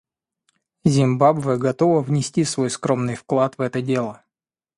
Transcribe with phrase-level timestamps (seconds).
[0.83, 4.23] Зимбабве готова внести свой скромный вклад в это дело.